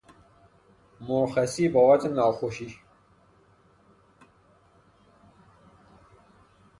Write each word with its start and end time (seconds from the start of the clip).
مرخصی 1.01 1.69
بابت 1.69 2.05
ناخوشی 2.05 2.79